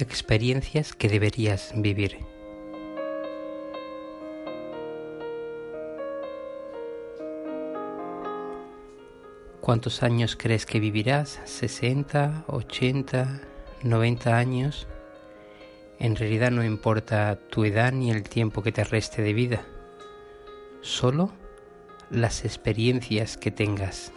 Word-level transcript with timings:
Experiencias 0.00 0.92
que 0.92 1.08
deberías 1.08 1.72
vivir. 1.74 2.18
¿Cuántos 9.60 10.04
años 10.04 10.36
crees 10.36 10.66
que 10.66 10.78
vivirás? 10.78 11.40
¿60, 11.46 12.44
80, 12.46 13.40
90 13.82 14.36
años? 14.38 14.86
En 15.98 16.14
realidad 16.14 16.52
no 16.52 16.62
importa 16.62 17.36
tu 17.50 17.64
edad 17.64 17.90
ni 17.90 18.12
el 18.12 18.22
tiempo 18.22 18.62
que 18.62 18.70
te 18.70 18.84
reste 18.84 19.20
de 19.22 19.32
vida, 19.32 19.66
solo 20.80 21.32
las 22.08 22.44
experiencias 22.44 23.36
que 23.36 23.50
tengas. 23.50 24.12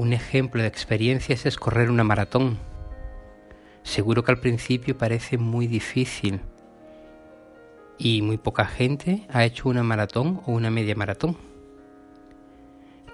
Un 0.00 0.14
ejemplo 0.14 0.62
de 0.62 0.68
experiencias 0.68 1.44
es 1.44 1.58
correr 1.58 1.90
una 1.90 2.04
maratón. 2.04 2.56
Seguro 3.82 4.24
que 4.24 4.30
al 4.30 4.40
principio 4.40 4.96
parece 4.96 5.36
muy 5.36 5.66
difícil 5.66 6.40
y 7.98 8.22
muy 8.22 8.38
poca 8.38 8.64
gente 8.64 9.26
ha 9.28 9.44
hecho 9.44 9.68
una 9.68 9.82
maratón 9.82 10.40
o 10.46 10.52
una 10.52 10.70
media 10.70 10.94
maratón. 10.94 11.36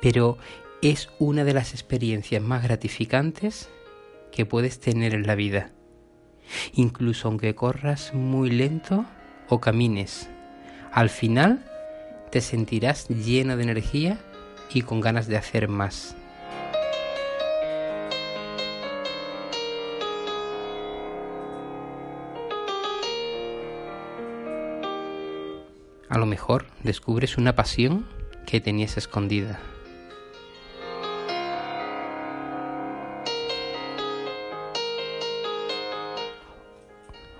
Pero 0.00 0.38
es 0.80 1.08
una 1.18 1.42
de 1.42 1.54
las 1.54 1.72
experiencias 1.72 2.40
más 2.40 2.62
gratificantes 2.62 3.68
que 4.30 4.46
puedes 4.46 4.78
tener 4.78 5.12
en 5.12 5.26
la 5.26 5.34
vida. 5.34 5.72
Incluso 6.72 7.26
aunque 7.26 7.56
corras 7.56 8.14
muy 8.14 8.48
lento 8.48 9.04
o 9.48 9.60
camines, 9.60 10.30
al 10.92 11.10
final 11.10 11.64
te 12.30 12.40
sentirás 12.40 13.08
lleno 13.08 13.56
de 13.56 13.64
energía 13.64 14.20
y 14.72 14.82
con 14.82 15.00
ganas 15.00 15.26
de 15.26 15.36
hacer 15.36 15.66
más. 15.66 16.15
A 26.08 26.18
lo 26.18 26.26
mejor 26.26 26.66
descubres 26.84 27.36
una 27.36 27.56
pasión 27.56 28.06
que 28.46 28.60
tenías 28.60 28.96
escondida. 28.96 29.58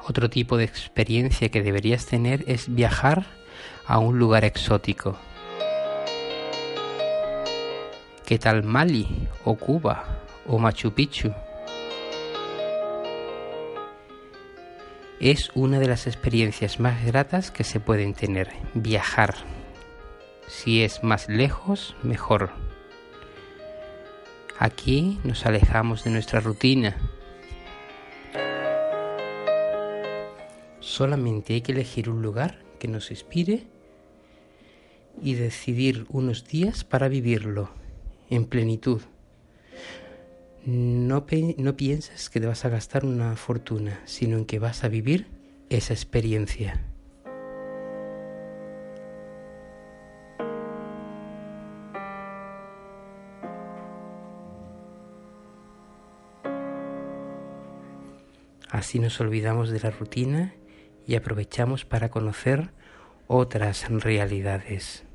Otro 0.08 0.30
tipo 0.30 0.56
de 0.56 0.64
experiencia 0.64 1.48
que 1.48 1.62
deberías 1.62 2.06
tener 2.06 2.44
es 2.48 2.72
viajar 2.72 3.26
a 3.86 3.98
un 3.98 4.18
lugar 4.18 4.44
exótico. 4.44 5.16
¿Qué 8.24 8.38
tal 8.38 8.64
Mali 8.64 9.28
o 9.44 9.54
Cuba 9.56 10.22
o 10.46 10.58
Machu 10.58 10.92
Picchu? 10.92 11.32
Es 15.20 15.50
una 15.54 15.78
de 15.78 15.88
las 15.88 16.06
experiencias 16.06 16.78
más 16.78 17.02
gratas 17.06 17.50
que 17.50 17.64
se 17.64 17.80
pueden 17.80 18.12
tener, 18.12 18.50
viajar. 18.74 19.34
Si 20.46 20.82
es 20.82 21.02
más 21.02 21.30
lejos, 21.30 21.96
mejor. 22.02 22.50
Aquí 24.58 25.18
nos 25.24 25.46
alejamos 25.46 26.04
de 26.04 26.10
nuestra 26.10 26.40
rutina. 26.40 26.96
Solamente 30.80 31.54
hay 31.54 31.62
que 31.62 31.72
elegir 31.72 32.10
un 32.10 32.20
lugar 32.20 32.58
que 32.78 32.86
nos 32.86 33.10
inspire 33.10 33.66
y 35.22 35.32
decidir 35.34 36.04
unos 36.10 36.46
días 36.46 36.84
para 36.84 37.08
vivirlo 37.08 37.70
en 38.28 38.44
plenitud. 38.44 39.00
No, 40.66 41.24
no 41.58 41.76
piensas 41.76 42.28
que 42.28 42.40
te 42.40 42.46
vas 42.48 42.64
a 42.64 42.68
gastar 42.68 43.04
una 43.04 43.36
fortuna, 43.36 44.00
sino 44.04 44.36
en 44.36 44.44
que 44.46 44.58
vas 44.58 44.82
a 44.82 44.88
vivir 44.88 45.28
esa 45.70 45.94
experiencia. 45.94 46.82
Así 58.68 58.98
nos 58.98 59.20
olvidamos 59.20 59.70
de 59.70 59.78
la 59.78 59.90
rutina 59.90 60.52
y 61.06 61.14
aprovechamos 61.14 61.84
para 61.84 62.10
conocer 62.10 62.72
otras 63.28 63.88
realidades. 63.88 65.06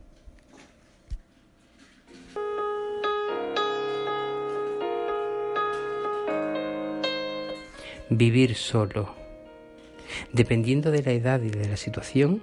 Vivir 8.11 8.55
solo. 8.55 9.15
Dependiendo 10.33 10.91
de 10.91 11.01
la 11.01 11.13
edad 11.13 11.41
y 11.41 11.49
de 11.49 11.69
la 11.69 11.77
situación, 11.77 12.41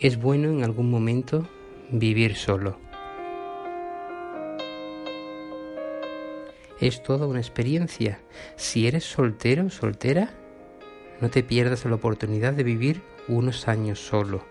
es 0.00 0.18
bueno 0.18 0.48
en 0.48 0.64
algún 0.64 0.90
momento 0.90 1.46
vivir 1.90 2.36
solo. 2.36 2.78
Es 6.80 7.02
toda 7.02 7.26
una 7.26 7.38
experiencia. 7.38 8.20
Si 8.56 8.86
eres 8.86 9.04
soltero 9.04 9.66
o 9.66 9.70
soltera, 9.70 10.30
no 11.20 11.28
te 11.28 11.42
pierdas 11.42 11.84
la 11.84 11.94
oportunidad 11.94 12.54
de 12.54 12.64
vivir 12.64 13.02
unos 13.28 13.68
años 13.68 14.00
solo. 14.00 14.42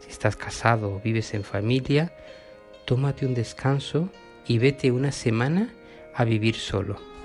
Si 0.00 0.10
estás 0.10 0.34
casado 0.34 0.92
o 0.92 1.00
vives 1.00 1.32
en 1.34 1.44
familia, 1.44 2.12
tómate 2.86 3.24
un 3.24 3.34
descanso 3.34 4.10
y 4.48 4.58
vete 4.58 4.90
una 4.90 5.12
semana 5.12 5.72
a 6.12 6.24
vivir 6.24 6.56
solo. 6.56 7.17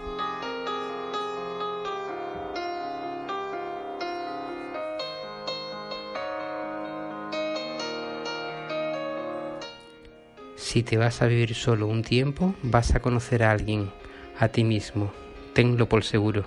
Si 10.73 10.81
te 10.81 10.97
vas 10.97 11.21
a 11.21 11.27
vivir 11.27 11.53
solo 11.53 11.85
un 11.85 12.01
tiempo, 12.01 12.55
vas 12.63 12.95
a 12.95 12.99
conocer 12.99 13.43
a 13.43 13.51
alguien, 13.51 13.91
a 14.39 14.47
ti 14.47 14.63
mismo. 14.63 15.13
Tenlo 15.53 15.87
por 15.87 16.03
seguro. 16.03 16.45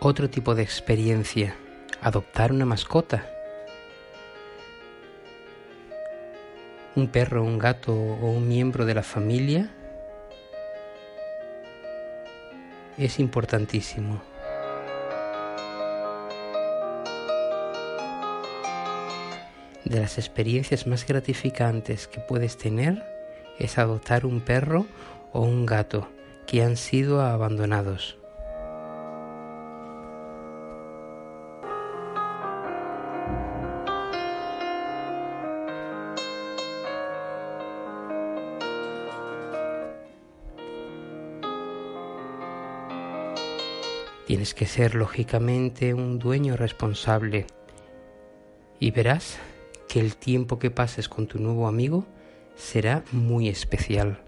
Otro 0.00 0.28
tipo 0.28 0.56
de 0.56 0.64
experiencia, 0.64 1.54
adoptar 2.02 2.50
una 2.50 2.64
mascota. 2.64 3.30
Un 6.96 7.06
perro, 7.06 7.44
un 7.44 7.56
gato 7.56 7.94
o 7.94 8.32
un 8.32 8.48
miembro 8.48 8.84
de 8.84 8.94
la 8.94 9.04
familia 9.04 9.70
es 12.98 13.20
importantísimo. 13.20 14.29
De 19.90 19.98
las 19.98 20.18
experiencias 20.18 20.86
más 20.86 21.04
gratificantes 21.04 22.06
que 22.06 22.20
puedes 22.20 22.56
tener 22.56 23.02
es 23.58 23.76
adoptar 23.76 24.24
un 24.24 24.40
perro 24.40 24.86
o 25.32 25.40
un 25.40 25.66
gato 25.66 26.08
que 26.46 26.62
han 26.62 26.76
sido 26.76 27.20
abandonados. 27.22 28.16
Tienes 44.28 44.54
que 44.54 44.66
ser 44.66 44.94
lógicamente 44.94 45.92
un 45.94 46.20
dueño 46.20 46.56
responsable 46.56 47.48
y 48.78 48.92
verás 48.92 49.40
que 49.90 49.98
el 49.98 50.14
tiempo 50.14 50.60
que 50.60 50.70
pases 50.70 51.08
con 51.08 51.26
tu 51.26 51.40
nuevo 51.40 51.66
amigo 51.66 52.06
será 52.54 53.02
muy 53.10 53.48
especial. 53.48 54.22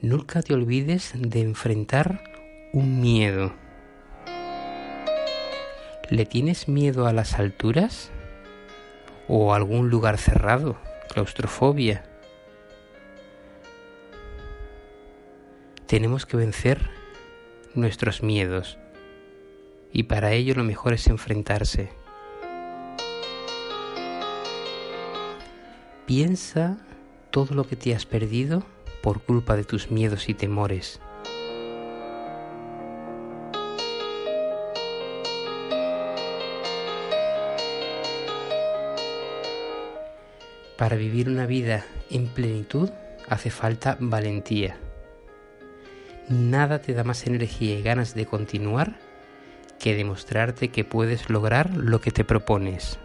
Nunca 0.00 0.40
te 0.40 0.54
olvides 0.54 1.12
de 1.14 1.42
enfrentar 1.42 2.24
un 2.72 3.02
miedo. 3.02 3.52
¿Le 6.08 6.24
tienes 6.24 6.68
miedo 6.68 7.06
a 7.06 7.12
las 7.12 7.34
alturas? 7.34 8.10
¿O 9.28 9.52
a 9.52 9.56
algún 9.56 9.90
lugar 9.90 10.16
cerrado? 10.16 10.78
Claustrofobia. 11.12 12.11
Tenemos 15.92 16.24
que 16.24 16.38
vencer 16.38 16.88
nuestros 17.74 18.22
miedos 18.22 18.78
y 19.92 20.04
para 20.04 20.32
ello 20.32 20.54
lo 20.54 20.64
mejor 20.64 20.94
es 20.94 21.06
enfrentarse. 21.06 21.90
Piensa 26.06 26.78
todo 27.30 27.54
lo 27.54 27.66
que 27.66 27.76
te 27.76 27.94
has 27.94 28.06
perdido 28.06 28.62
por 29.02 29.20
culpa 29.20 29.54
de 29.54 29.64
tus 29.64 29.90
miedos 29.90 30.30
y 30.30 30.32
temores. 30.32 30.98
Para 40.78 40.96
vivir 40.96 41.28
una 41.28 41.44
vida 41.44 41.84
en 42.08 42.28
plenitud 42.28 42.88
hace 43.28 43.50
falta 43.50 43.98
valentía. 44.00 44.78
Nada 46.28 46.80
te 46.80 46.94
da 46.94 47.04
más 47.04 47.26
energía 47.26 47.78
y 47.78 47.82
ganas 47.82 48.14
de 48.14 48.26
continuar 48.26 48.94
que 49.78 49.94
demostrarte 49.94 50.68
que 50.68 50.84
puedes 50.84 51.28
lograr 51.28 51.76
lo 51.76 52.00
que 52.00 52.12
te 52.12 52.24
propones. 52.24 52.98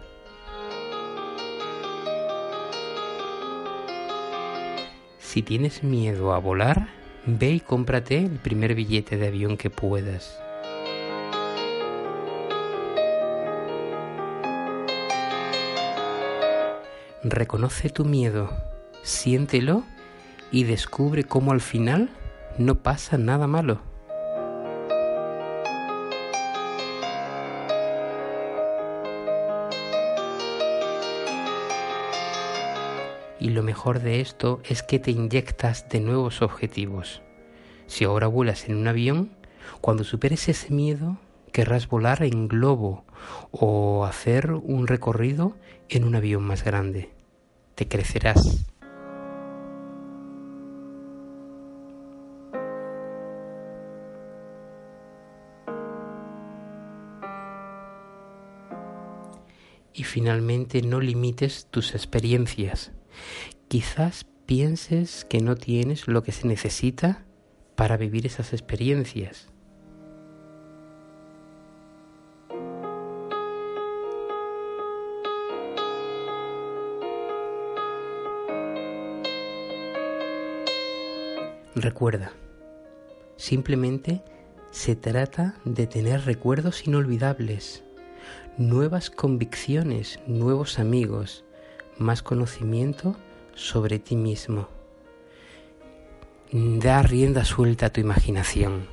Si 5.18 5.42
tienes 5.42 5.82
miedo 5.82 6.32
a 6.32 6.38
volar, 6.38 6.88
ve 7.26 7.50
y 7.50 7.60
cómprate 7.60 8.18
el 8.18 8.38
primer 8.38 8.74
billete 8.74 9.16
de 9.16 9.26
avión 9.26 9.56
que 9.56 9.68
puedas. 9.68 10.40
Reconoce 17.24 17.90
tu 17.90 18.04
miedo, 18.04 18.50
siéntelo 19.02 19.82
y 20.52 20.64
descubre 20.64 21.24
cómo 21.24 21.50
al 21.50 21.60
final 21.60 22.08
no 22.58 22.82
pasa 22.82 23.16
nada 23.18 23.46
malo. 23.46 23.80
Y 33.40 33.50
lo 33.50 33.62
mejor 33.62 34.00
de 34.00 34.20
esto 34.20 34.60
es 34.64 34.82
que 34.82 34.98
te 34.98 35.12
inyectas 35.12 35.88
de 35.88 36.00
nuevos 36.00 36.42
objetivos. 36.42 37.22
Si 37.86 38.04
ahora 38.04 38.26
vuelas 38.26 38.68
en 38.68 38.76
un 38.76 38.88
avión, 38.88 39.30
cuando 39.80 40.04
superes 40.04 40.48
ese 40.48 40.72
miedo, 40.72 41.18
querrás 41.52 41.88
volar 41.88 42.22
en 42.24 42.48
globo 42.48 43.04
o 43.52 44.04
hacer 44.04 44.52
un 44.52 44.86
recorrido 44.86 45.56
en 45.88 46.04
un 46.04 46.16
avión 46.16 46.42
más 46.42 46.64
grande. 46.64 47.10
Te 47.74 47.86
crecerás. 47.86 48.66
Y 59.98 60.04
finalmente 60.04 60.80
no 60.80 61.00
limites 61.00 61.66
tus 61.72 61.92
experiencias. 61.92 62.92
Quizás 63.66 64.24
pienses 64.46 65.24
que 65.24 65.40
no 65.40 65.56
tienes 65.56 66.06
lo 66.06 66.22
que 66.22 66.30
se 66.30 66.46
necesita 66.46 67.24
para 67.74 67.96
vivir 67.96 68.24
esas 68.24 68.52
experiencias. 68.52 69.48
Recuerda, 81.74 82.30
simplemente 83.36 84.22
se 84.70 84.94
trata 84.94 85.56
de 85.64 85.88
tener 85.88 86.24
recuerdos 86.24 86.86
inolvidables, 86.86 87.82
nuevas 88.56 89.10
convicciones, 89.10 90.18
nuevos 90.26 90.78
amigos, 90.78 91.44
más 91.98 92.22
conocimiento 92.22 93.16
sobre 93.54 93.98
ti 93.98 94.16
mismo. 94.16 94.68
Da 96.52 97.02
rienda 97.02 97.44
suelta 97.44 97.86
a 97.86 97.90
tu 97.90 98.00
imaginación. 98.00 98.86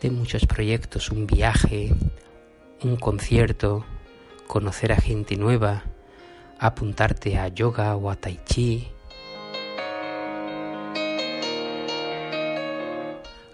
De 0.00 0.10
muchos 0.10 0.46
proyectos, 0.46 1.10
un 1.10 1.26
viaje, 1.26 1.92
un 2.82 2.96
concierto, 2.96 3.84
conocer 4.46 4.92
a 4.92 4.96
gente 4.96 5.36
nueva, 5.36 5.84
apuntarte 6.58 7.38
a 7.38 7.48
yoga 7.48 7.96
o 7.96 8.10
a 8.10 8.16
tai 8.16 8.40
chi, 8.44 8.88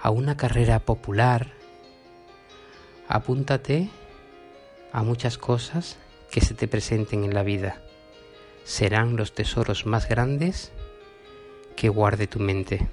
a 0.01 0.11
una 0.11 0.37
carrera 0.37 0.79
popular, 0.81 1.53
apúntate 3.09 3.89
a 4.93 5.03
muchas 5.03 5.39
cosas 5.39 5.97
que 6.31 6.41
se 6.41 6.55
te 6.55 6.69
presenten 6.69 7.25
en 7.25 7.35
la 7.35 7.43
vida. 7.43 7.83
Serán 8.65 9.17
los 9.17 9.35
tesoros 9.35 9.87
más 9.87 10.09
grandes 10.09 10.73
que 11.75 11.89
guarde 11.89 12.27
tu 12.27 12.39
mente. 12.39 12.89